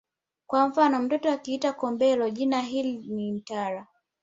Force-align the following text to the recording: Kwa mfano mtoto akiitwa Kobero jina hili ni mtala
Kwa 0.47 0.67
mfano 0.67 0.99
mtoto 0.99 1.31
akiitwa 1.31 1.73
Kobero 1.73 2.29
jina 2.29 2.61
hili 2.61 2.97
ni 3.07 3.31
mtala 3.31 3.87